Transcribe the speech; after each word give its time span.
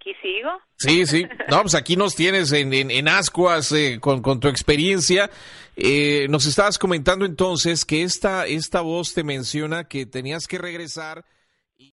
Aquí 0.00 0.14
sigo. 0.22 0.50
Sí, 0.78 1.04
sí. 1.04 1.26
No, 1.50 1.60
pues 1.60 1.74
aquí 1.74 1.94
nos 1.94 2.16
tienes 2.16 2.52
en, 2.52 2.72
en, 2.72 2.90
en 2.90 3.06
ascuas 3.06 3.70
eh, 3.72 3.98
con, 4.00 4.22
con, 4.22 4.40
tu 4.40 4.48
experiencia. 4.48 5.30
Eh, 5.76 6.26
nos 6.30 6.46
estabas 6.46 6.78
comentando 6.78 7.26
entonces 7.26 7.84
que 7.84 8.02
esta, 8.02 8.46
esta 8.46 8.80
voz 8.80 9.12
te 9.12 9.24
menciona 9.24 9.84
que 9.84 10.06
tenías 10.06 10.46
que 10.46 10.56
regresar. 10.56 11.26
Y... 11.76 11.92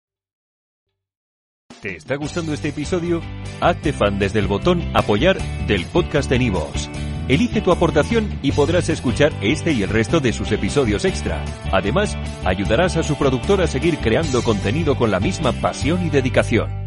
¿Te 1.80 1.96
está 1.96 2.16
gustando 2.16 2.52
este 2.52 2.68
episodio? 2.68 3.22
Hazte 3.62 3.94
fan 3.94 4.18
desde 4.18 4.40
el 4.40 4.48
botón 4.48 4.82
apoyar 4.94 5.38
del 5.66 5.86
podcast 5.86 6.28
de 6.28 6.40
Nivos. 6.40 6.90
Elige 7.26 7.62
tu 7.62 7.72
aportación 7.72 8.38
y 8.42 8.52
podrás 8.52 8.90
escuchar 8.90 9.32
este 9.40 9.72
y 9.72 9.82
el 9.82 9.88
resto 9.88 10.20
de 10.20 10.34
sus 10.34 10.52
episodios 10.52 11.06
extra. 11.06 11.42
Además, 11.72 12.18
ayudarás 12.44 12.98
a 12.98 13.02
su 13.02 13.16
productor 13.16 13.62
a 13.62 13.66
seguir 13.66 13.96
creando 13.96 14.42
contenido 14.42 14.94
con 14.94 15.10
la 15.10 15.20
misma 15.20 15.52
pasión 15.52 16.04
y 16.04 16.10
dedicación. 16.10 16.83